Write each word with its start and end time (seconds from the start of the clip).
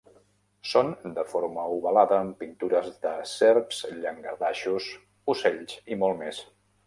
Són 0.69 0.87
de 1.17 1.25
forma 1.33 1.65
ovalada 1.73 2.17
amb 2.21 2.39
pintures 2.39 2.89
de 3.05 3.13
serps, 3.33 3.83
llangardaixos, 3.99 4.87
ocells 5.35 5.77
i 5.95 5.99
molt 6.05 6.19
més. 6.23 6.41